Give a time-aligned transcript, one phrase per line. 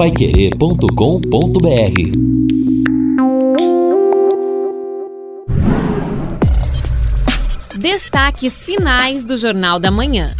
[0.00, 0.88] paiquerê.com.br
[7.78, 10.34] Destaques finais do Jornal da Manhã.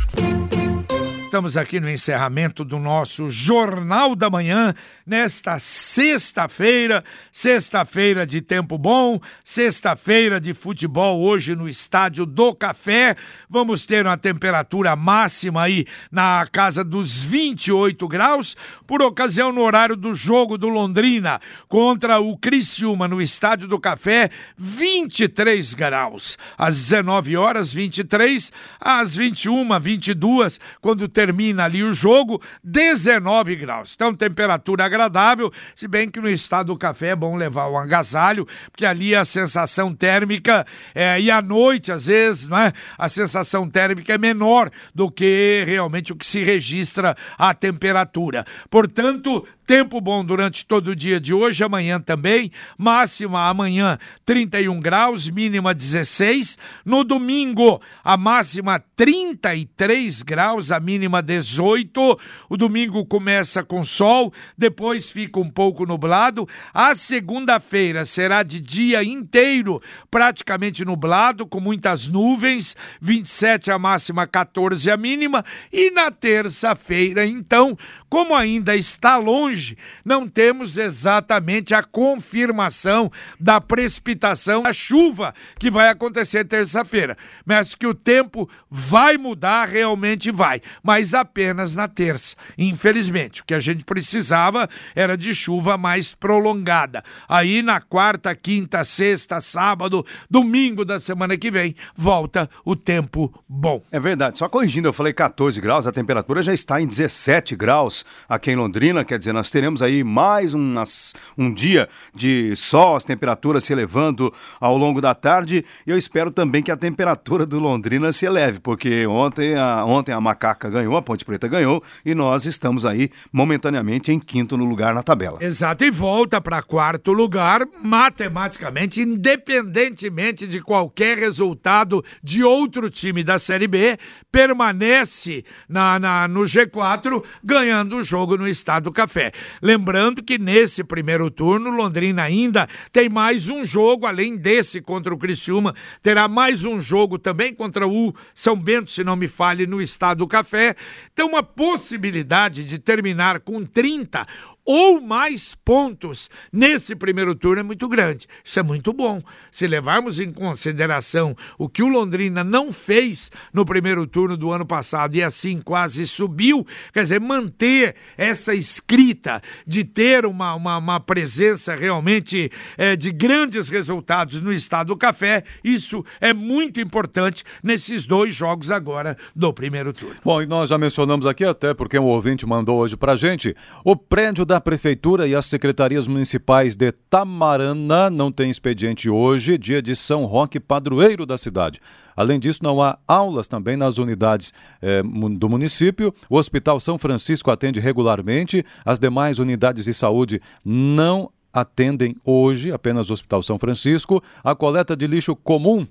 [1.30, 4.74] Estamos aqui no encerramento do nosso Jornal da Manhã,
[5.06, 13.15] nesta sexta-feira, sexta-feira de tempo bom, sexta-feira de futebol hoje no Estádio do Café.
[13.48, 19.95] Vamos ter uma temperatura máxima aí na casa dos 28 graus, por ocasião no horário
[19.95, 26.37] do jogo do Londrina contra o Criciúma no Estádio do Café, 23 graus.
[26.59, 33.92] Às 19 horas, 23, às 21, 22, quando termina ali o jogo, 19 graus.
[33.95, 38.48] Então, temperatura agradável, se bem que no estado do café é bom levar o agasalho,
[38.70, 44.14] porque ali a sensação térmica é, e à noite, às vezes, né, a sensação térmica
[44.14, 48.47] é menor do que realmente o que se registra a temperatura.
[48.70, 52.50] Portanto, Tempo bom durante todo o dia de hoje, amanhã também.
[52.77, 56.58] Máxima amanhã 31 graus, mínima 16.
[56.84, 62.19] No domingo, a máxima 33 graus, a mínima 18.
[62.48, 66.48] O domingo começa com sol, depois fica um pouco nublado.
[66.75, 69.80] A segunda-feira será de dia inteiro,
[70.11, 72.77] praticamente nublado, com muitas nuvens.
[73.00, 75.45] 27 a máxima, 14 a mínima.
[75.73, 77.78] E na terça-feira, então,
[78.11, 85.89] como ainda está longe, não temos exatamente a confirmação da precipitação, da chuva que vai
[85.89, 87.17] acontecer terça-feira.
[87.47, 92.34] Mas que o tempo vai mudar, realmente vai, mas apenas na terça.
[92.58, 97.05] Infelizmente, o que a gente precisava era de chuva mais prolongada.
[97.28, 103.80] Aí na quarta, quinta, sexta, sábado, domingo da semana que vem, volta o tempo bom.
[103.92, 104.39] É verdade.
[104.41, 108.56] Só corrigindo, eu falei 14 graus, a temperatura já está em 17 graus aqui em
[108.56, 113.73] Londrina, quer dizer, nós teremos aí mais umas, um dia de sol, as temperaturas se
[113.73, 118.27] elevando ao longo da tarde e eu espero também que a temperatura do Londrina se
[118.27, 122.85] eleve, porque ontem a, ontem a Macaca ganhou, a Ponte Preta ganhou e nós estamos
[122.86, 125.39] aí momentaneamente em quinto no lugar na tabela.
[125.41, 133.38] Exato, e volta para quarto lugar matematicamente, independentemente de qualquer resultado de outro time da
[133.38, 133.98] Série B,
[134.30, 139.32] permanece na, na no G4 ganhando do jogo no Estado Café.
[139.60, 145.18] Lembrando que nesse primeiro turno, Londrina ainda tem mais um jogo, além desse contra o
[145.18, 149.82] Criciúma, terá mais um jogo também contra o São Bento, se não me falhe, no
[149.82, 150.76] Estado Café.
[151.12, 154.26] Então, uma possibilidade de terminar com 30
[154.65, 158.26] ou mais pontos nesse primeiro turno é muito grande.
[158.44, 159.22] Isso é muito bom.
[159.50, 164.66] Se levarmos em consideração o que o Londrina não fez no primeiro turno do ano
[164.66, 171.00] passado e assim quase subiu, quer dizer, manter essa escrita de ter uma, uma, uma
[171.00, 178.06] presença realmente é, de grandes resultados no estado do café, isso é muito importante nesses
[178.06, 180.16] dois jogos agora do primeiro turno.
[180.25, 183.94] Bom, e nós já mencionamos aqui, até porque um ouvinte mandou hoje pra gente, o
[183.94, 189.97] prédio da Prefeitura e as secretarias municipais de Tamarana não têm expediente hoje, dia de
[189.97, 191.81] São Roque, padroeiro da cidade.
[192.16, 196.15] Além disso, não há aulas também nas unidades eh, do município.
[196.28, 203.10] O Hospital São Francisco atende regularmente, as demais unidades de saúde não atendem hoje, apenas
[203.10, 204.22] o Hospital São Francisco.
[204.44, 205.87] A coleta de lixo comum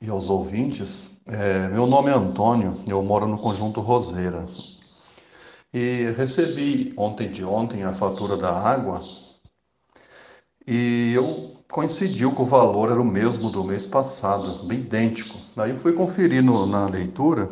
[0.02, 1.22] e aos ouvintes.
[1.28, 4.46] É, meu nome é Antônio, eu moro no Conjunto Roseira.
[5.74, 9.04] E recebi ontem de ontem a fatura da água
[10.66, 15.38] E eu coincidiu que o valor era o mesmo do mês passado, bem idêntico.
[15.58, 17.50] Aí fui conferir no, na leitura,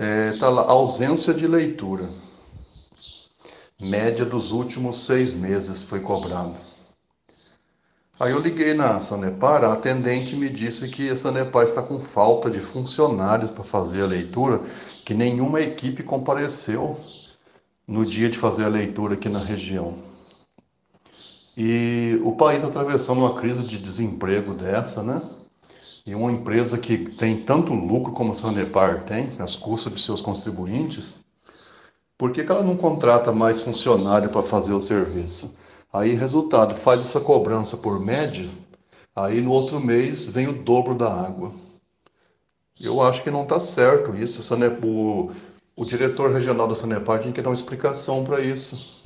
[0.00, 2.08] é, tá lá, ausência de leitura.
[3.78, 6.56] Média dos últimos seis meses foi cobrado.
[8.18, 12.50] Aí eu liguei na Sanepar, a atendente me disse que a Sanepar está com falta
[12.50, 14.62] de funcionários para fazer a leitura,
[15.04, 16.98] que nenhuma equipe compareceu
[17.86, 19.98] no dia de fazer a leitura aqui na região.
[21.58, 25.20] E o país atravessando uma crise de desemprego dessa, né?
[26.06, 30.20] E uma empresa que tem tanto lucro como a Sanepar tem, às custas de seus
[30.20, 31.16] contribuintes,
[32.16, 35.56] por que, que ela não contrata mais funcionário para fazer o serviço?
[35.92, 38.48] Aí, resultado, faz essa cobrança por média,
[39.14, 41.52] aí no outro mês vem o dobro da água.
[42.80, 44.42] Eu acho que não está certo isso.
[44.84, 45.32] O,
[45.76, 49.02] o diretor regional da Sanepar tem que dar uma explicação para isso.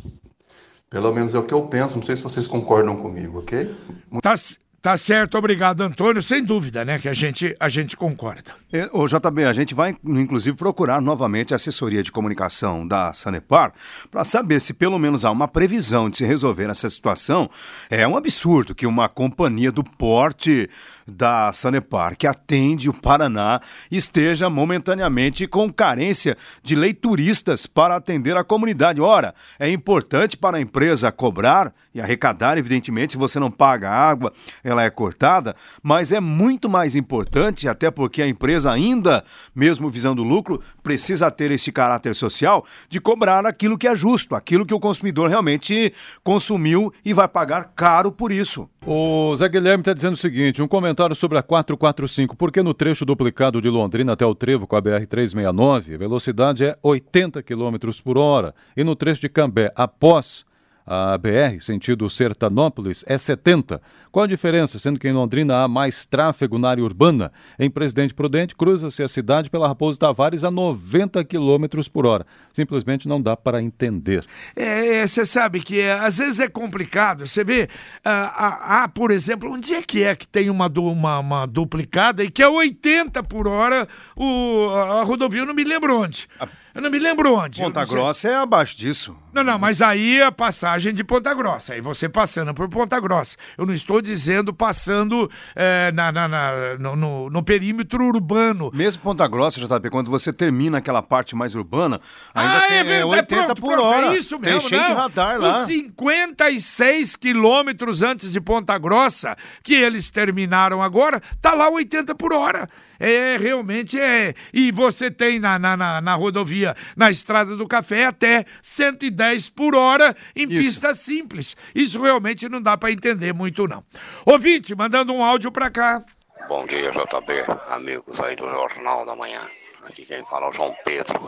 [0.91, 1.97] Pelo menos é o que eu penso.
[1.97, 3.75] Não sei se vocês concordam comigo, ok?
[4.23, 4.35] Tá,
[4.85, 6.21] Tá certo, obrigado, Antônio.
[6.21, 8.53] Sem dúvida, né, que a gente, a gente concorda.
[8.71, 13.73] É, o JB, a gente vai, inclusive, procurar novamente a assessoria de comunicação da Sanepar
[14.11, 17.49] para saber se pelo menos há uma previsão de se resolver essa situação.
[17.89, 20.69] É um absurdo que uma companhia do porte
[21.07, 23.61] da Sanepar, que atende o Paraná,
[23.91, 29.01] esteja momentaneamente com carência de leituristas para atender a comunidade.
[29.01, 34.33] Ora, é importante para a empresa cobrar e arrecadar, evidentemente, se você não paga água,
[34.75, 39.25] ela é cortada, mas é muito mais importante, até porque a empresa ainda,
[39.55, 44.67] mesmo visando lucro, precisa ter esse caráter social de cobrar aquilo que é justo, aquilo
[44.67, 45.93] que o consumidor realmente
[46.23, 48.69] consumiu e vai pagar caro por isso.
[48.87, 52.37] O Zé Guilherme está dizendo o seguinte: um comentário sobre a 445.
[52.37, 56.77] Porque no trecho duplicado de Londrina até o Trevo com a BR-369, a velocidade é
[56.83, 58.55] 80 km por hora.
[58.77, 60.45] E no trecho de Cambé após
[60.87, 63.81] a BR, sentido Sertanópolis, é 70.
[64.13, 67.33] Qual a diferença, sendo que em Londrina há mais tráfego na área urbana?
[67.59, 72.27] Em Presidente Prudente, cruza-se a cidade pela Raposo Tavares a 90 km por hora.
[72.53, 74.25] Simplesmente não dá para entender.
[74.55, 77.27] É, você é, sabe que é, às vezes é complicado.
[77.27, 77.69] Você vê,
[78.05, 82.31] ah, ah, por exemplo, onde é que é que tem uma, uma, uma duplicada e
[82.31, 86.29] que é 80 por hora o, a rodovia, eu não me lembro onde.
[86.39, 86.47] A...
[86.75, 87.63] Eu não me lembro onde.
[87.63, 89.17] Ponta Grossa é abaixo disso.
[89.33, 91.75] Não, não, mas aí a passagem de Ponta Grossa.
[91.75, 93.37] Aí você passando por Ponta Grossa.
[93.57, 98.73] Eu não estou dizendo passando é, na, na, na no, no, no, perímetro urbano.
[98.75, 102.01] Mesmo Ponta Grossa, JP, quando você termina aquela parte mais urbana,
[102.35, 104.07] ainda ah, tem é, verdade, 80 é, pronto, por pronto, hora.
[104.07, 105.61] É isso mesmo, tem cheio de radar lá.
[105.61, 112.33] Os 56 quilômetros antes de Ponta Grossa, que eles terminaram agora, tá lá 80 por
[112.33, 112.69] hora.
[112.99, 114.35] É, realmente é.
[114.53, 119.75] E você tem na, na, na, na rodovia, na Estrada do Café, até 110 por
[119.75, 120.51] hora em Isso.
[120.51, 121.57] pista simples.
[121.75, 123.85] Isso realmente não dá para entender muito, não.
[124.25, 126.03] Ouvinte, mandando um áudio para cá.
[126.49, 129.41] Bom dia, JB, amigos aí do Jornal da Manhã.
[129.87, 131.19] Aqui quem fala é o João Pedro,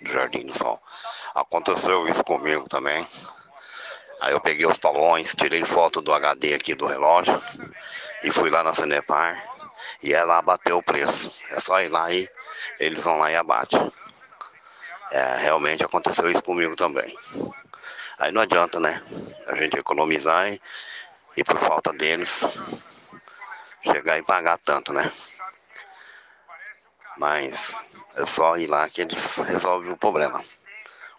[0.00, 0.80] do Jardim do Sol.
[1.34, 3.06] Aconteceu isso comigo também.
[4.20, 7.42] Aí eu peguei os talões, tirei foto do HD aqui do relógio
[8.22, 9.36] e fui lá na Sanepar
[10.02, 11.42] e ela abateu o preço.
[11.50, 12.28] É só ir lá e
[12.78, 13.76] eles vão lá e abate.
[15.10, 17.16] É, realmente aconteceu isso comigo também.
[18.18, 19.02] Aí não adianta, né?
[19.48, 20.60] A gente economizar e,
[21.36, 22.44] e por falta deles
[23.84, 25.10] chegar e pagar tanto, né?
[27.16, 27.74] Mas
[28.16, 30.42] é só ir lá que eles resolvem o problema.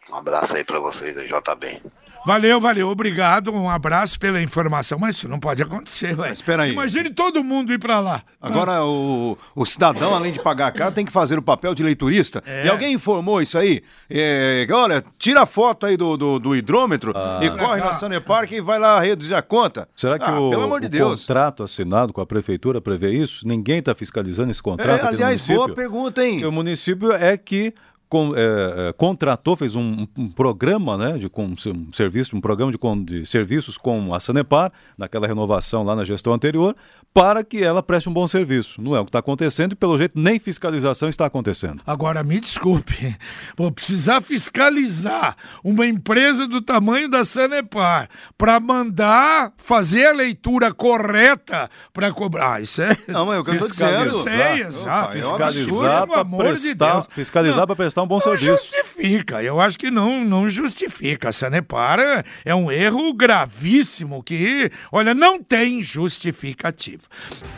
[0.09, 1.81] Um abraço aí para vocês JB.
[2.25, 6.31] Valeu, valeu, obrigado, um abraço pela informação, mas isso não pode acontecer, ué.
[6.31, 6.71] Espera aí.
[6.71, 8.23] Imagine todo mundo ir para lá.
[8.41, 8.85] Agora, ah.
[8.85, 12.41] o, o cidadão, além de pagar caro, tem que fazer o papel de leiturista.
[12.45, 12.65] É.
[12.65, 13.81] E alguém informou isso aí?
[14.09, 17.39] É, olha, tira a foto aí do, do, do hidrômetro ah.
[17.41, 19.89] e corre na Sanepar e vai lá reduzir a conta.
[19.93, 21.21] Será que ah, o, pelo amor de o Deus.
[21.21, 23.45] contrato assinado com a prefeitura prevê isso?
[23.45, 26.45] Ninguém está fiscalizando esse contrato é, aliás, boa pergunta, hein?
[26.45, 27.73] O município é que
[28.13, 32.71] com, é, é, contratou, fez um, um, programa né, de com, um serviço, um programa
[32.71, 36.75] de, com, de serviços com a Sanepar, naquela renovação lá na gestão anterior,
[37.11, 38.79] para que ela preste um bom serviço.
[38.83, 41.81] Não é o que está acontecendo e, pelo jeito, nem fiscalização está acontecendo.
[41.87, 43.17] Agora, me desculpe,
[43.57, 51.67] vou precisar fiscalizar uma empresa do tamanho da Sanepar para mandar fazer a leitura correta
[51.91, 52.53] para cobrar.
[52.53, 52.95] Ah, isso é.
[53.07, 54.13] Não, mas é o que eu estou dizendo.
[54.19, 55.13] Sei, exato.
[55.13, 58.47] Fiscalizar para prestar, de fiscalizar para prestar prestar um bom não serviço.
[58.71, 61.29] justifica, eu acho que não, não justifica.
[61.29, 67.03] A Sanepar é- é um erro gravíssimo que, olha, não tem justificativa.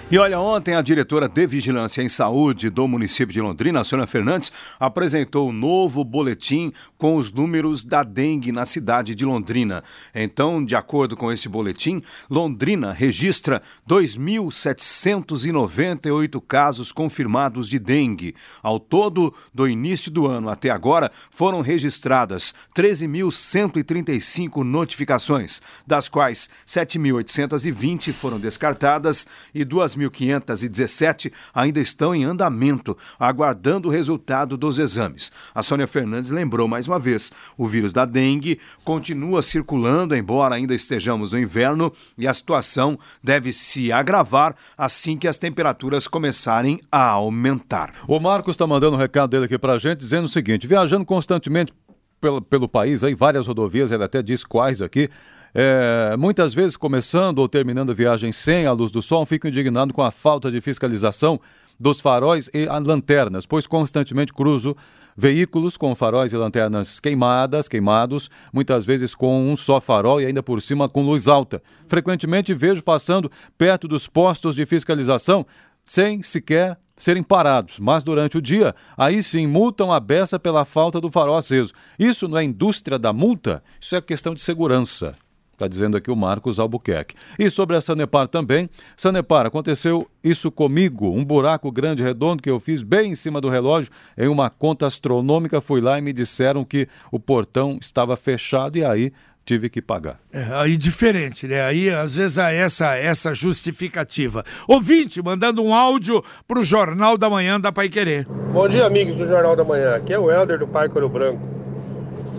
[0.09, 4.07] E olha, ontem a diretora de Vigilância em Saúde do município de Londrina, a Sônia
[4.07, 9.83] Fernandes, apresentou um novo boletim com os números da dengue na cidade de Londrina.
[10.13, 18.35] Então, de acordo com esse boletim, Londrina registra 2.798 casos confirmados de dengue.
[18.61, 28.13] Ao todo, do início do ano até agora, foram registradas 13.135 notificações, das quais 7.820
[28.13, 35.31] foram descartadas e 2.517 ainda estão em andamento, aguardando o resultado dos exames.
[35.53, 40.73] A Sônia Fernandes lembrou mais uma vez: o vírus da dengue continua circulando, embora ainda
[40.73, 47.09] estejamos no inverno, e a situação deve se agravar assim que as temperaturas começarem a
[47.09, 47.93] aumentar.
[48.07, 51.73] O Marcos está mandando um recado dele aqui pra gente, dizendo o seguinte: viajando constantemente
[52.19, 55.09] pelo, pelo país, aí, várias rodovias, ele até diz quais aqui.
[55.53, 59.93] é, muitas vezes, começando ou terminando a viagem sem a luz do sol, fico indignado
[59.93, 61.39] com a falta de fiscalização
[61.79, 64.75] dos faróis e lanternas, pois constantemente cruzo
[65.15, 70.43] veículos com faróis e lanternas queimadas, queimados, muitas vezes com um só farol e ainda
[70.43, 71.61] por cima com luz alta.
[71.87, 75.45] Frequentemente vejo passando perto dos postos de fiscalização
[75.85, 81.01] sem sequer serem parados, mas durante o dia, aí sim multam a beça pela falta
[81.01, 81.73] do farol aceso.
[81.99, 83.63] Isso não é indústria da multa?
[83.79, 85.15] Isso é questão de segurança.
[85.55, 87.15] Está dizendo aqui o Marcos Albuquerque.
[87.39, 88.69] E sobre a Sanepar também.
[88.97, 91.09] Sanepar, aconteceu isso comigo.
[91.09, 94.85] Um buraco grande redondo que eu fiz bem em cima do relógio, em uma conta
[94.85, 95.61] astronômica.
[95.61, 99.13] Fui lá e me disseram que o portão estava fechado e aí
[99.45, 100.19] tive que pagar.
[100.33, 101.61] É, aí diferente, né?
[101.61, 104.43] Aí às vezes há essa, essa justificativa.
[104.67, 108.25] Ouvinte, mandando um áudio pro Jornal da Manhã da Pai Querer.
[108.25, 109.95] Bom dia, amigos do Jornal da Manhã.
[109.95, 111.47] Aqui é o Helder do Parque Ouro Branco.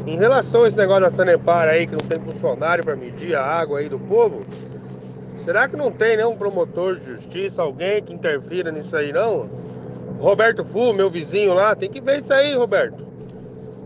[0.04, 3.42] Em relação a esse negócio da Sanepar aí, que não tem funcionário para medir a
[3.42, 4.40] água aí do povo,
[5.44, 9.48] será que não tem nenhum promotor de justiça, alguém que interfira nisso aí, não?
[10.18, 13.06] Roberto Fu, meu vizinho lá, tem que ver isso aí, Roberto.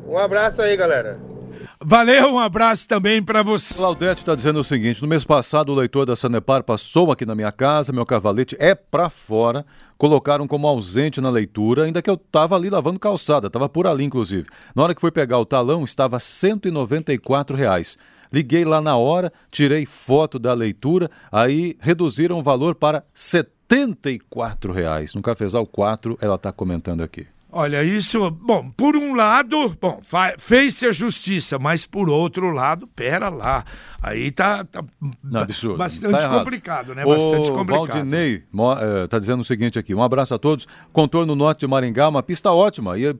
[0.06, 1.29] Um abraço aí, galera.
[1.82, 3.72] Valeu, um abraço também para você.
[3.72, 7.34] Claudete está dizendo o seguinte: no mês passado, o leitor da Sanepar passou aqui na
[7.34, 9.64] minha casa, meu cavalete é para fora,
[9.96, 14.04] colocaram como ausente na leitura, ainda que eu estava ali lavando calçada, estava por ali,
[14.04, 14.46] inclusive.
[14.75, 17.96] Na hora que fui pegar o talão, estava 194 reais.
[18.30, 25.14] Liguei lá na hora, tirei foto da leitura, aí reduziram o valor para 74 reais.
[25.14, 27.26] No Cafezal 4, ela está comentando aqui.
[27.52, 30.00] Olha, isso, bom, por um lado, bom,
[30.38, 33.64] fez-se a justiça, mas por outro lado, pera lá.
[34.02, 34.83] Aí tá, tá
[35.23, 35.76] Não, absurdo.
[35.78, 37.04] bastante Tá complicado, né?
[37.04, 37.88] Bastante o complicado.
[37.88, 38.45] Valdinei
[39.04, 40.66] está dizendo o seguinte aqui: um abraço a todos.
[40.92, 42.97] Contorno norte de Maringá, uma pista ótima.
[42.99, 43.14] E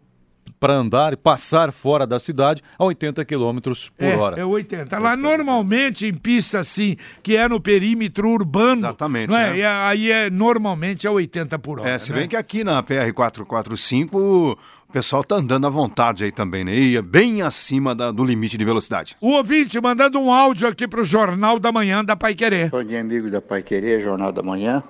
[0.59, 3.59] para andar e passar fora da cidade a 80 km
[3.97, 4.41] por é, hora.
[4.41, 4.99] É 80.
[4.99, 8.81] Lá normalmente em pista assim, que é no perímetro urbano.
[8.81, 9.51] Exatamente, Não é?
[9.51, 9.59] né?
[9.59, 11.91] E aí é normalmente é 80 por hora.
[11.91, 12.21] É, se né?
[12.21, 16.75] bem que aqui na PR-445 o pessoal tá andando à vontade aí também, né?
[16.75, 19.17] E é bem acima da- do limite de velocidade.
[19.21, 22.71] O ouvinte mandando um áudio aqui pro Jornal da Manhã da Pai Querer.
[22.71, 24.83] Bom dia, amigos da Pai Querer, Jornal da Manhã.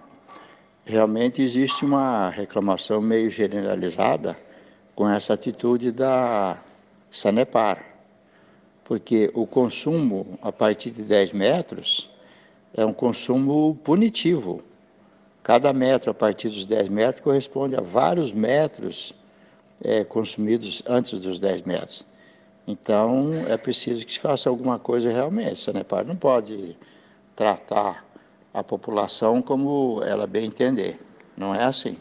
[0.86, 4.36] Realmente existe uma reclamação meio generalizada
[5.00, 6.58] com essa atitude da
[7.10, 7.82] Sanepar,
[8.84, 12.10] porque o consumo a partir de 10 metros
[12.74, 14.62] é um consumo punitivo.
[15.42, 19.14] Cada metro a partir dos 10 metros corresponde a vários metros
[19.82, 22.04] eh, consumidos antes dos 10 metros.
[22.68, 25.52] Então, é preciso que se faça alguma coisa realmente.
[25.52, 26.76] A Sanepar não pode
[27.34, 28.04] tratar
[28.52, 31.00] a população como ela bem entender.
[31.38, 31.96] Não é assim.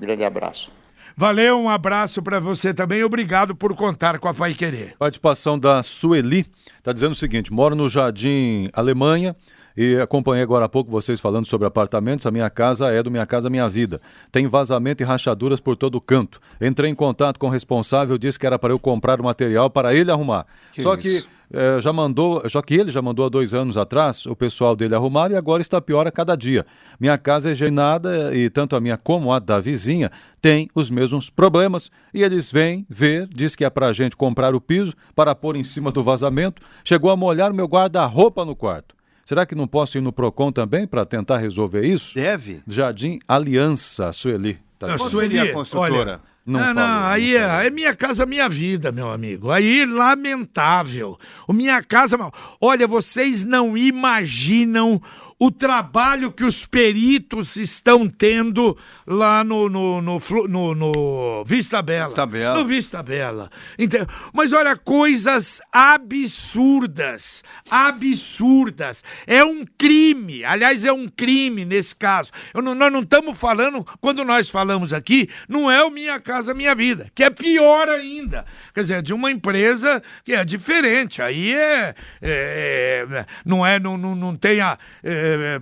[0.00, 0.81] Grande abraço.
[1.16, 3.02] Valeu, um abraço para você também.
[3.04, 4.94] Obrigado por contar com a Pai Querer.
[4.98, 6.46] Participação da Sueli
[6.78, 9.36] está dizendo o seguinte: moro no Jardim Alemanha
[9.76, 12.26] e acompanhei agora há pouco vocês falando sobre apartamentos.
[12.26, 14.00] A minha casa é do Minha Casa Minha Vida.
[14.30, 16.40] Tem vazamento e rachaduras por todo o canto.
[16.60, 19.94] Entrei em contato com o responsável, disse que era para eu comprar o material para
[19.94, 20.46] ele arrumar.
[20.72, 21.26] Que Só isso?
[21.26, 24.74] que eh, já mandou, já que ele já mandou há dois anos atrás o pessoal
[24.74, 26.64] dele arrumar e agora está pior a cada dia.
[26.98, 31.28] Minha casa é genada e tanto a minha como a da vizinha tem os mesmos
[31.28, 35.34] problemas e eles vêm ver, diz que é para a gente comprar o piso para
[35.34, 36.62] pôr em cima do vazamento.
[36.84, 38.94] Chegou a molhar o meu guarda-roupa no quarto.
[39.24, 42.14] Será que não posso ir no Procon também para tentar resolver isso?
[42.14, 42.62] Deve?
[42.66, 44.58] Jardim Aliança, Sueli.
[44.78, 45.92] Tá Não, seria a Sueli, construtora?
[46.00, 49.50] olha, Não Não, não, falou, aí não é, é minha casa, minha vida, meu amigo.
[49.50, 51.18] Aí, lamentável.
[51.46, 52.18] O minha casa,
[52.60, 55.00] olha, vocês não imaginam
[55.42, 62.04] o trabalho que os peritos estão tendo lá no, no, no, no, no Vista Bela.
[62.04, 62.58] Vista Bela.
[62.60, 63.50] No Vista Bela.
[63.76, 64.06] Entendeu?
[64.32, 67.42] Mas olha, coisas absurdas.
[67.68, 69.02] Absurdas.
[69.26, 70.44] É um crime.
[70.44, 72.30] Aliás, é um crime nesse caso.
[72.54, 76.54] Eu não, nós não estamos falando, quando nós falamos aqui, não é o Minha Casa
[76.54, 78.44] Minha Vida, que é pior ainda.
[78.72, 81.20] Quer dizer, é de uma empresa que é diferente.
[81.20, 81.96] Aí é.
[82.22, 84.78] é, é não é, não, não, não tem a.
[85.02, 85.60] É, é,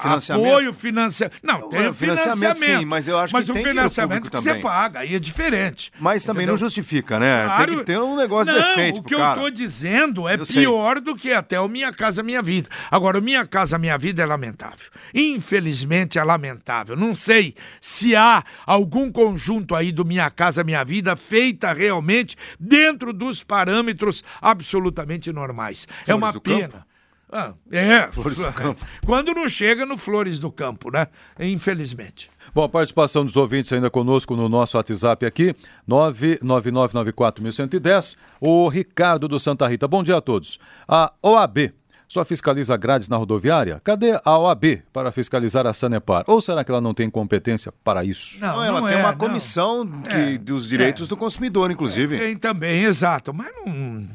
[0.00, 0.46] financiamento.
[0.46, 1.38] apoio, financiamento.
[1.42, 4.54] Não, tem o financiamento, sim, mas eu acho mas que o tem financiamento que você
[4.56, 5.92] paga, aí é diferente.
[5.98, 6.52] Mas também entendeu?
[6.52, 7.44] não justifica, né?
[7.44, 9.00] Claro, tem que ter um negócio não, decente.
[9.00, 11.04] O que eu estou dizendo é eu pior sei.
[11.04, 12.68] do que até o Minha Casa Minha Vida.
[12.90, 14.90] Agora, o Minha Casa Minha Vida é lamentável.
[15.14, 16.96] Infelizmente é lamentável.
[16.96, 23.12] Não sei se há algum conjunto aí do Minha Casa Minha Vida feita realmente dentro
[23.12, 25.86] dos parâmetros absolutamente normais.
[25.86, 26.68] Flores é uma pena.
[26.68, 26.95] Campo?
[27.30, 28.08] Ah, é.
[28.12, 28.84] Flores do Campo.
[29.04, 31.08] Quando não chega no Flores do Campo, né?
[31.40, 32.30] Infelizmente.
[32.54, 35.56] Bom, a participação dos ouvintes ainda conosco no nosso WhatsApp aqui,
[35.88, 38.16] 999941110.
[38.40, 39.88] O Ricardo do Santa Rita.
[39.88, 40.60] Bom dia a todos.
[40.86, 41.72] A OAB
[42.08, 43.80] só fiscaliza grades na rodoviária?
[43.82, 46.22] Cadê a OAB para fiscalizar a Sanepar?
[46.28, 48.40] Ou será que ela não tem competência para isso?
[48.40, 51.72] Não, não ela não tem é, uma comissão que, é, dos direitos é, do consumidor,
[51.72, 52.16] inclusive.
[52.18, 53.34] Tem também, exato.
[53.34, 54.06] Mas não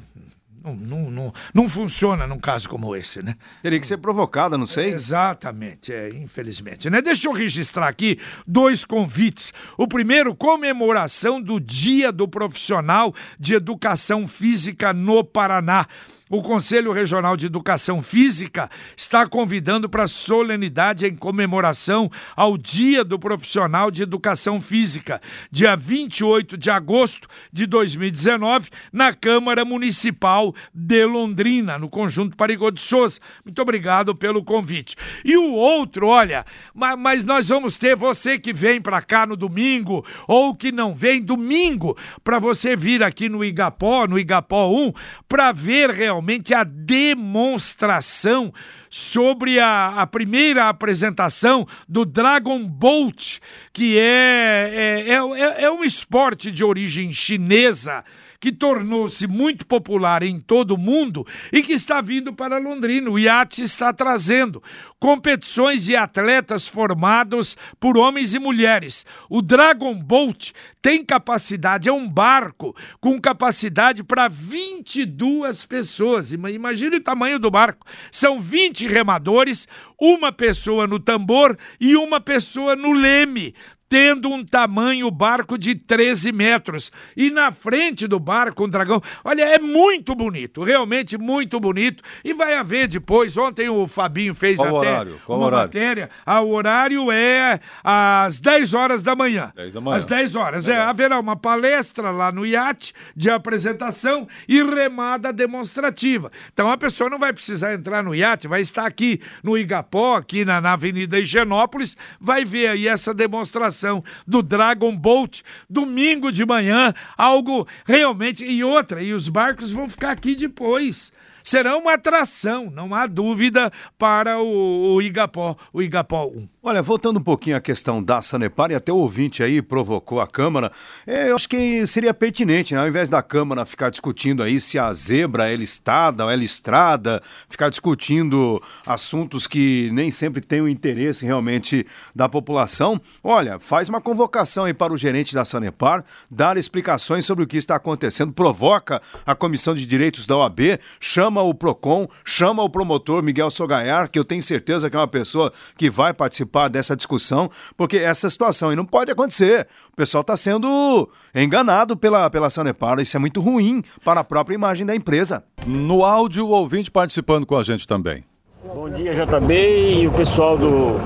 [0.63, 3.35] não, não, não, não, funciona num caso como esse, né?
[3.63, 4.91] Teria que ser provocada, não sei.
[4.91, 6.89] É, exatamente, é, infelizmente.
[6.89, 7.01] Né?
[7.01, 9.53] Deixa eu registrar aqui dois convites.
[9.77, 15.87] O primeiro, comemoração do Dia do Profissional de Educação Física no Paraná.
[16.33, 23.19] O Conselho Regional de Educação Física está convidando para solenidade em comemoração ao Dia do
[23.19, 25.19] Profissional de Educação Física,
[25.51, 32.79] dia 28 de agosto de 2019, na Câmara Municipal de Londrina, no Conjunto Parigô de
[32.79, 33.19] Souza.
[33.43, 34.95] Muito obrigado pelo convite.
[35.25, 40.05] E o outro, olha, mas nós vamos ter você que vem para cá no domingo
[40.29, 44.93] ou que não vem domingo para você vir aqui no Igapó, no Igapó 1,
[45.27, 48.53] para ver realmente realmente a demonstração
[48.89, 53.41] sobre a, a primeira apresentação do Dragon Boat,
[53.73, 58.03] que é, é, é, é um esporte de origem chinesa
[58.39, 63.09] que tornou-se muito popular em todo o mundo e que está vindo para Londrina.
[63.09, 64.61] O iate está trazendo
[65.01, 69.03] competições e atletas formados por homens e mulheres.
[69.27, 76.31] O Dragon Boat tem capacidade, é um barco com capacidade para 22 pessoas.
[76.31, 77.83] Imagine o tamanho do barco.
[78.11, 79.67] São 20 remadores,
[79.99, 83.55] uma pessoa no tambor e uma pessoa no leme
[83.91, 86.93] tendo um tamanho barco de 13 metros.
[87.13, 89.03] E na frente do barco, um dragão.
[89.21, 92.01] Olha, é muito bonito, realmente muito bonito.
[92.23, 93.35] E vai haver depois.
[93.35, 95.21] Ontem o Fabinho fez até horário?
[95.25, 95.65] Qual uma horário?
[95.67, 96.09] matéria.
[96.25, 99.51] Ah, o horário é às 10 horas da manhã.
[99.55, 99.97] 10 da manhã.
[99.97, 100.67] Às 10 horas.
[100.67, 106.31] É, haverá uma palestra lá no iate de apresentação e remada demonstrativa.
[106.53, 110.45] Então a pessoa não vai precisar entrar no iate, vai estar aqui no Igapó, aqui
[110.45, 116.93] na, na Avenida Higienópolis, vai ver aí essa demonstração do Dragon Boat domingo de manhã,
[117.17, 118.43] algo realmente.
[118.43, 123.71] E outra, e os barcos vão ficar aqui depois será uma atração, não há dúvida,
[123.97, 126.47] para o, o Igapó, o Igapó 1.
[126.63, 130.27] Olha, voltando um pouquinho à questão da Sanepar, e até o ouvinte aí provocou a
[130.27, 130.71] Câmara,
[131.07, 134.77] é, eu acho que seria pertinente, né, ao invés da Câmara ficar discutindo aí se
[134.77, 137.19] a zebra é listada ou é listrada,
[137.49, 143.99] ficar discutindo assuntos que nem sempre têm o interesse realmente da população, olha, faz uma
[143.99, 149.01] convocação aí para o gerente da Sanepar, dar explicações sobre o que está acontecendo, provoca
[149.25, 154.19] a Comissão de Direitos da OAB, chama o PROCON, chama o promotor Miguel Sogaiar, que
[154.19, 158.29] eu tenho certeza que é uma pessoa que vai participar participar dessa discussão, porque essa
[158.29, 159.67] situação e não pode acontecer.
[159.91, 164.55] O pessoal está sendo enganado pela, pela Sanepar, isso é muito ruim para a própria
[164.55, 165.43] imagem da empresa.
[165.65, 168.23] No áudio, o ouvinte participando com a gente também.
[168.63, 170.97] Bom dia, JB e o pessoal do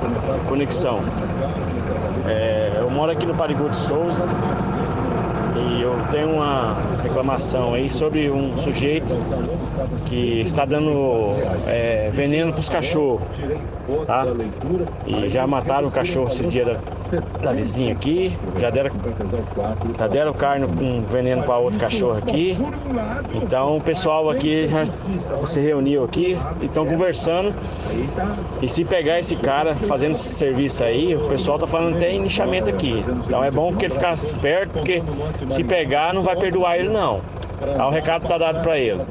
[0.49, 0.99] Conexão.
[2.27, 4.25] É, eu moro aqui no Parigô de Souza
[5.55, 6.75] e eu tenho uma
[7.15, 9.15] reclamação aí sobre um sujeito
[10.05, 11.31] que está dando
[11.65, 13.21] é, veneno para os cachorros,
[14.05, 14.25] tá?
[15.07, 16.77] E já mataram o cachorro esse dia da,
[17.41, 18.91] da vizinha aqui, já deram,
[19.97, 22.57] já deram carne com veneno para outro cachorro aqui.
[23.33, 24.83] Então o pessoal aqui já
[25.45, 27.53] se reuniu aqui e estão conversando.
[28.61, 32.21] E se pegar esse cara fazendo esse serviço aí, o pessoal tá falando até em
[32.21, 33.05] lixamento aqui.
[33.25, 35.01] Então é bom que ele ficar esperto, porque
[35.47, 37.04] se pegar não vai perdoar ele não.
[37.77, 39.01] Tá o recado tá dado para ele.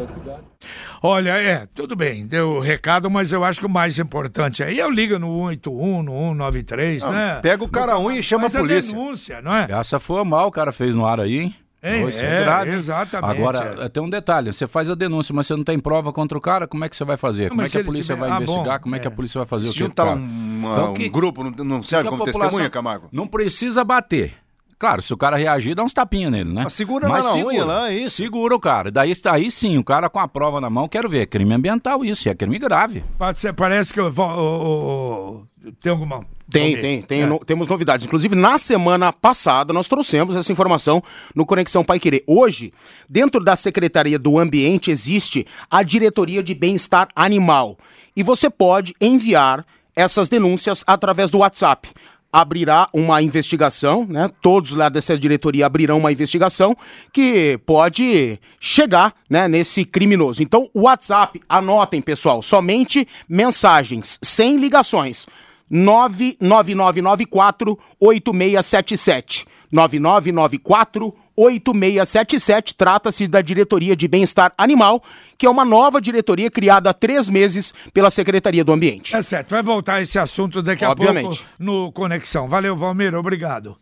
[1.03, 4.81] Olha, é, tudo bem, deu o recado, mas eu acho que o mais importante aí
[4.81, 7.41] é eu ligo no 181, no 193, Ah, né?
[7.43, 8.97] pega o cara ruim e chama a Faz polícia.
[8.97, 9.67] denúncia, não é?
[9.71, 11.55] Essa foi mal o cara fez no ar aí, hein?
[11.83, 12.71] É, Isso é, grave.
[12.71, 16.39] exatamente, Agora, tem um detalhe: você faz a denúncia, mas você não tem prova contra
[16.39, 17.51] o cara, como é que você vai fazer?
[17.51, 18.79] como mas é que a polícia tiver- vai ah, investigar?
[18.79, 19.15] bom, como é que a é.
[19.15, 20.17] polícia vai fazer o Se que o juntar cara?
[20.17, 23.09] um, uma- Então, um que- grupo, não, não serve que como população testemunha, Camargo?
[23.13, 24.33] Não precisa bater.
[24.79, 26.63] Claro, se o cara reagir, dá uns tapinhas nele, né?
[26.65, 28.17] Mas segura lá na unha, lá, é isso.
[28.17, 28.91] Segura o cara.
[28.91, 31.21] Daí, aí sim, o cara com a prova na mão, quero ver.
[31.23, 33.05] É crime ambiental isso, e é crime grave.
[33.19, 36.25] Pode ser, parece que eu vou- o- o- tem alguma.
[36.51, 37.27] Tem, tem, tem É.
[37.27, 38.05] no- temos novidades.
[38.05, 41.03] Inclusive, na semana passada, nós trouxemos essa informação
[41.35, 42.23] no Conexão Pai Querer.
[42.27, 42.73] Hoje,
[43.09, 47.79] dentro da Secretaria do Ambiente, existe a Diretoria de Bem-Estar Animal.
[48.15, 49.65] E você pode enviar
[49.97, 51.89] essas denúncias através do WhatsApp.
[52.37, 54.29] Abrirá uma investigação, né?
[54.43, 56.77] Todos lá dessa diretoria abrirão uma investigação
[57.13, 60.43] que pode chegar, né, nesse criminoso.
[60.43, 65.29] Então, o WhatsApp, anotem, pessoal, somente mensagens, sem ligações.
[65.71, 69.47] 99994 8677.
[69.71, 72.75] 9994 8677.
[72.75, 75.03] Trata-se da Diretoria de Bem-Estar Animal,
[75.37, 79.15] que é uma nova diretoria criada há três meses pela Secretaria do Ambiente.
[79.15, 81.39] É certo, vai voltar esse assunto daqui a Obviamente.
[81.39, 82.49] pouco no Conexão.
[82.49, 83.77] Valeu, Valmir, obrigado.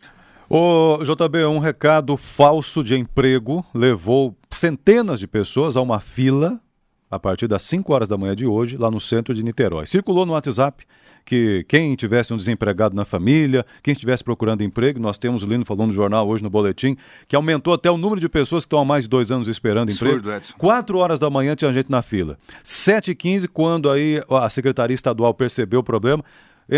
[0.49, 6.59] Ô, JB, um recado falso de emprego levou centenas de pessoas a uma fila
[7.13, 9.85] a partir das 5 horas da manhã de hoje, lá no centro de Niterói.
[9.85, 10.83] Circulou no WhatsApp
[11.25, 15.63] que quem tivesse um desempregado na família, quem estivesse procurando emprego, nós temos o Lino
[15.63, 16.97] falando no jornal hoje no boletim,
[17.27, 19.89] que aumentou até o número de pessoas que estão há mais de dois anos esperando
[19.89, 20.37] Absurdo, emprego.
[20.37, 20.53] Edson.
[20.57, 22.37] 4 horas da manhã tinha gente na fila.
[22.63, 26.23] 7h15, quando aí a Secretaria Estadual percebeu o problema,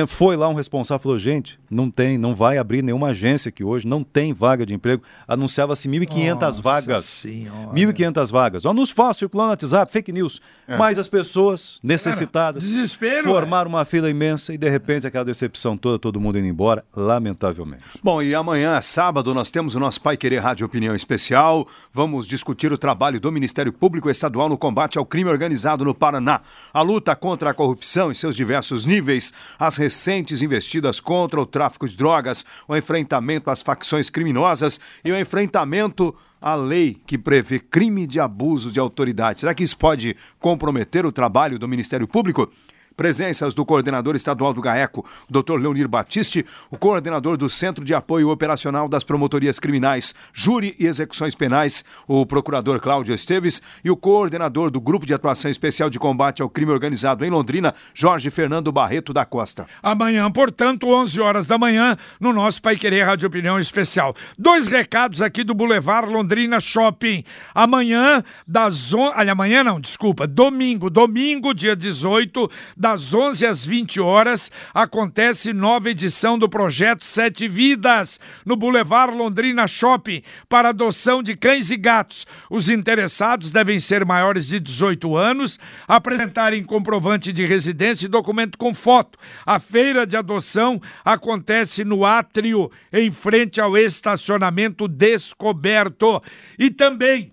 [0.07, 3.63] foi lá um responsável e falou: gente, não tem, não vai abrir nenhuma agência aqui
[3.63, 5.03] hoje, não tem vaga de emprego.
[5.27, 7.05] Anunciava-se 1.500 Nossa vagas.
[7.05, 7.73] Senhora.
[7.73, 8.65] 1.500 vagas.
[8.65, 10.41] Ó, nos falsos circulando no WhatsApp, fake news.
[10.67, 15.99] Mas as pessoas necessitadas desespero, formaram uma fila imensa e de repente aquela decepção toda,
[15.99, 17.83] todo mundo indo embora, lamentavelmente.
[18.03, 21.67] Bom, e amanhã, sábado, nós temos o nosso Pai Querer Rádio Opinião Especial.
[21.93, 26.41] Vamos discutir o trabalho do Ministério Público Estadual no combate ao crime organizado no Paraná.
[26.73, 31.87] A luta contra a corrupção em seus diversos níveis, as recentes investidas contra o tráfico
[31.87, 38.05] de drogas, o enfrentamento às facções criminosas e o enfrentamento à lei que prevê crime
[38.05, 39.39] de abuso de autoridade.
[39.39, 42.51] Será que isso pode comprometer o trabalho do Ministério Público?
[42.95, 45.59] Presenças do coordenador estadual do GAECO, Dr.
[45.59, 51.35] Leonir Batiste, o coordenador do Centro de Apoio Operacional das Promotorias Criminais, Júri e Execuções
[51.35, 56.41] Penais, o procurador Cláudio Esteves, e o coordenador do Grupo de Atuação Especial de Combate
[56.41, 59.65] ao Crime Organizado em Londrina, Jorge Fernando Barreto da Costa.
[59.83, 64.15] Amanhã, portanto, 11 horas da manhã, no nosso Pai Querer Rádio Opinião Especial.
[64.37, 67.23] Dois recados aqui do Boulevard Londrina Shopping.
[67.53, 69.11] Amanhã, das on...
[69.15, 72.49] Olha, amanhã não, desculpa, domingo, domingo, dia 18,
[72.85, 79.65] das 11 às 20 horas, acontece nova edição do projeto Sete Vidas, no Boulevard Londrina
[79.65, 82.27] Shopping, para adoção de cães e gatos.
[82.47, 88.71] Os interessados devem ser maiores de 18 anos, apresentarem comprovante de residência e documento com
[88.71, 89.17] foto.
[89.43, 96.21] A feira de adoção acontece no átrio, em frente ao estacionamento descoberto.
[96.59, 97.31] E também.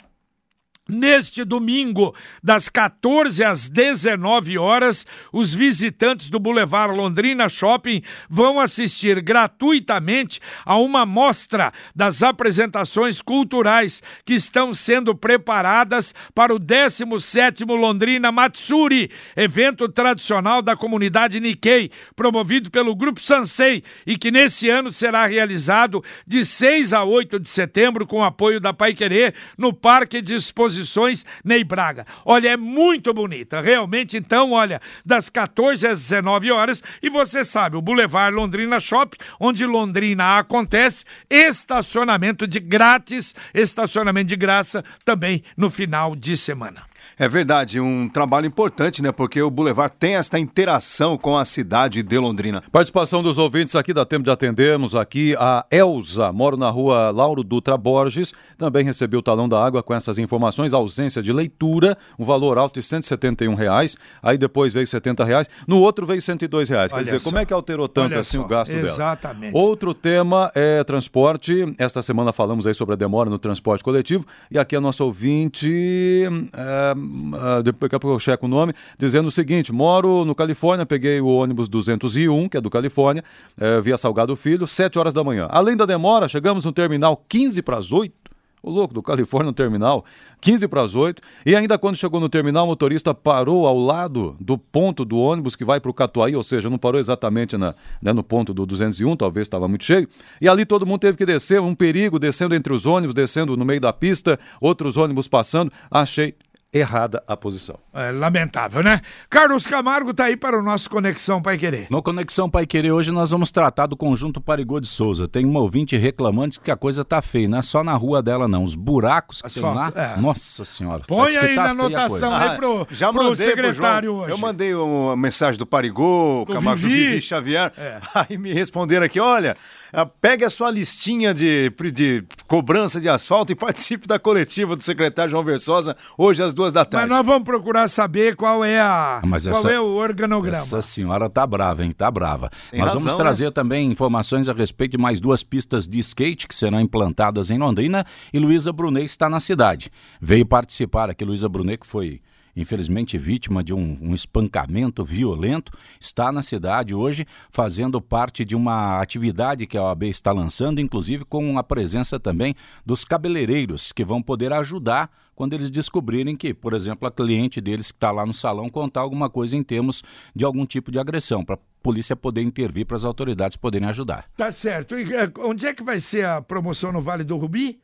[0.89, 9.23] Neste domingo, das 14 às 19 horas, os visitantes do Boulevard Londrina Shopping vão assistir
[9.23, 18.33] gratuitamente a uma mostra das apresentações culturais que estão sendo preparadas para o 17º Londrina
[18.33, 25.27] Matsuri, evento tradicional da comunidade Nikkei, promovido pelo Grupo Sansei e que nesse ano será
[25.27, 30.35] realizado de 6 a 8 de setembro com apoio da Pai Querer no Parque de
[30.73, 32.07] Exposições Ney Braga.
[32.25, 34.17] Olha, é muito bonita, realmente.
[34.17, 39.67] Então, olha, das 14 às 19 horas, e você sabe, o Boulevard Londrina Shopping, onde
[39.67, 46.92] Londrina acontece, estacionamento de grátis, estacionamento de graça também no final de semana.
[47.19, 49.13] É verdade, um trabalho importante, né?
[49.13, 52.63] Porque o Boulevard tem esta interação com a cidade de Londrina.
[52.73, 57.43] Participação dos ouvintes aqui, dá tempo de atendermos aqui a Elza, moro na rua Lauro
[57.43, 62.25] Dutra Borges, também recebeu o talão da água com essas informações, ausência de leitura, um
[62.25, 66.91] valor alto de 171 reais, aí depois veio 70 reais, no outro veio 102 reais.
[66.91, 67.29] Quer Olha dizer, só.
[67.31, 68.83] como é que alterou tanto Olha assim só, o gasto dela?
[68.83, 69.57] exatamente.
[69.57, 74.59] Outro tema é transporte, esta semana falamos aí sobre a demora no transporte coletivo, e
[74.59, 79.31] aqui a nossa ouvinte, é, ah, daqui a pouco eu checo o nome, dizendo o
[79.31, 83.25] seguinte: moro no Califórnia, peguei o ônibus 201, que é do Califórnia,
[83.59, 85.47] eh, via Salgado Filho, 7 horas da manhã.
[85.51, 88.23] Além da demora, chegamos no terminal 15 para as 8.
[88.63, 90.05] O louco do Califórnia no terminal,
[90.41, 91.21] 15 para as 8.
[91.45, 95.57] E ainda quando chegou no terminal, o motorista parou ao lado do ponto do ônibus
[95.57, 98.65] que vai para o Catuaí, ou seja, não parou exatamente na, né, no ponto do
[98.65, 100.09] 201, talvez estava muito cheio.
[100.41, 103.65] E ali todo mundo teve que descer, um perigo, descendo entre os ônibus, descendo no
[103.65, 105.73] meio da pista, outros ônibus passando.
[105.91, 106.37] Achei
[106.73, 107.79] errada a posição.
[107.93, 109.01] É, lamentável, né?
[109.29, 111.87] Carlos Camargo tá aí para o nosso Conexão Pai Querer.
[111.91, 115.29] No Conexão Pai Querer, hoje nós vamos tratar do conjunto Parigô de Souza.
[115.29, 118.49] Tem uma ouvinte reclamando que a coisa tá feia, não é só na rua dela,
[118.49, 118.65] não.
[118.65, 120.19] Os buracos que tem lá, é.
[120.19, 121.03] nossa senhora.
[121.07, 124.23] Põe aí tá na anotação aí pro, Já pro mandei pro secretário João.
[124.23, 124.31] hoje.
[124.31, 127.07] Eu mandei uma mensagem do Parigô, Do Camargo Vivi.
[127.07, 127.73] Vivi Xavier.
[127.77, 128.01] É.
[128.15, 129.82] Aí me responderam aqui: olha, ah,
[130.21, 135.31] pegue a sua listinha de, de cobrança de asfalto e participe da coletiva do secretário
[135.31, 137.09] João Versosa hoje às duas da Mas tarde.
[137.09, 140.57] nós vamos procurar saber qual é a Mas qual essa- é o organograma.
[140.59, 141.93] Essa senhora tá brava, hein?
[141.93, 142.51] Tá brava.
[142.71, 143.25] Tem Nós razão, vamos né?
[143.25, 147.59] trazer também informações a respeito de mais duas pistas de skate que serão implantadas em
[147.59, 149.91] Londrina e Luísa Brunet está na cidade.
[150.21, 152.21] Veio participar aqui, Luísa Brunet, que foi
[152.57, 159.01] infelizmente vítima de um, um espancamento violento, está na cidade hoje fazendo parte de uma
[159.01, 164.23] atividade que a OAB está lançando, inclusive com a presença também dos cabeleireiros, que vão
[164.23, 168.35] poder ajudar quando eles descobrirem que, por exemplo, a cliente deles que está lá no
[168.35, 170.03] salão contar alguma coisa em termos
[170.35, 174.29] de algum tipo de agressão, para a polícia poder intervir, para as autoridades poderem ajudar.
[174.37, 174.99] Tá certo.
[174.99, 177.81] E, é, onde é que vai ser a promoção no Vale do Rubi?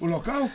[0.00, 0.50] O local?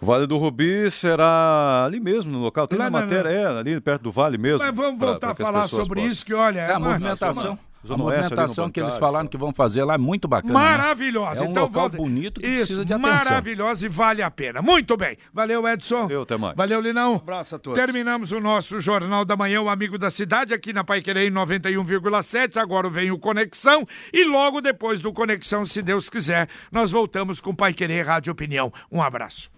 [0.00, 2.66] O Vale do Rubi será ali mesmo, no local.
[2.66, 4.66] Tem Lá na matéria, é, ali perto do Vale mesmo.
[4.66, 6.06] Mas vamos pra- voltar pra a que as falar sobre possam.
[6.12, 6.60] isso, que olha...
[6.60, 9.98] É, a uma- movimentação, a Oeste, movimentação que eles falaram que vão fazer lá é
[9.98, 10.52] muito bacana.
[10.52, 10.58] né?
[10.60, 11.44] Maravilhosa.
[11.44, 13.14] É um então, local volta- bonito que Isso, precisa de atenção.
[13.14, 14.60] maravilhosa e vale a pena.
[14.62, 15.16] Muito bem.
[15.32, 16.06] Valeu, Edson.
[16.10, 16.56] Eu, até mais.
[16.56, 17.12] Valeu, Linão.
[17.12, 17.78] Um abraço a todos.
[17.78, 22.58] Terminamos o nosso Jornal da Manhã, o Amigo da Cidade, aqui na Paiquerê em 91,7.
[22.58, 23.86] Agora vem o Conexão.
[24.12, 28.70] E logo depois do Conexão, se Deus quiser, nós voltamos com Paiquerê Rádio Opinião.
[28.92, 29.48] Um abraço.